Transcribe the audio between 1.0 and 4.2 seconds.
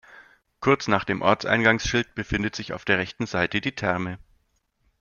dem Ortseingangsschild befindet sich auf der rechten Seite die Therme.